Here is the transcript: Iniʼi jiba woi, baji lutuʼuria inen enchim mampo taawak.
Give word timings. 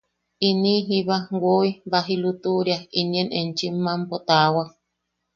Iniʼi 0.47 0.85
jiba 0.87 1.15
woi, 1.43 1.69
baji 1.91 2.15
lutuʼuria 2.23 2.77
inen 2.99 3.27
enchim 3.39 3.75
mampo 3.85 4.15
taawak. 4.27 4.69